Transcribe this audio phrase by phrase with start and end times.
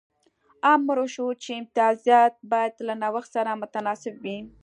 [0.73, 4.37] امر وشو چې امتیازات باید له نوښت سره متناسب وي.